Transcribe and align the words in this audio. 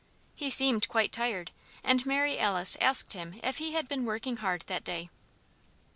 He 0.33 0.49
seemed 0.49 0.87
quite 0.87 1.11
tired, 1.11 1.51
and 1.83 2.07
Mary 2.07 2.39
Alice 2.39 2.75
asked 2.81 3.13
him 3.13 3.39
if 3.43 3.59
he 3.59 3.73
had 3.73 3.87
been 3.87 4.03
working 4.03 4.37
hard 4.37 4.63
that 4.65 4.83
day. 4.83 5.11